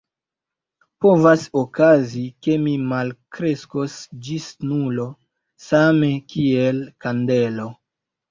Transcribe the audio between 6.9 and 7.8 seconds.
kandelo.